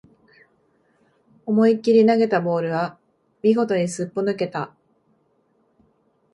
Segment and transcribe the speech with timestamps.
[1.45, 2.97] 思いっきり投げたボールは
[3.43, 4.73] 見事にすっぽ抜けた